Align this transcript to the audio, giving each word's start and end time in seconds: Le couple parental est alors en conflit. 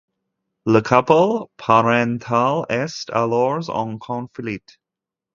Le 0.65 0.81
couple 0.81 1.45
parental 1.57 2.65
est 2.69 3.07
alors 3.11 3.69
en 3.69 3.99
conflit. 3.99 4.63